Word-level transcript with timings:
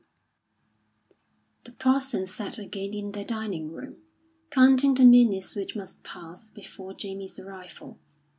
II 1.11 1.17
The 1.65 1.71
Parsons 1.73 2.33
sat 2.33 2.57
again 2.57 2.91
in 2.95 3.11
their 3.11 3.23
dining 3.23 3.71
room, 3.71 3.97
counting 4.49 4.95
the 4.95 5.05
minutes 5.05 5.55
which 5.55 5.75
must 5.75 6.01
pass 6.01 6.49
before 6.49 6.95
Jamie's 6.95 7.37
arrival. 7.39 7.99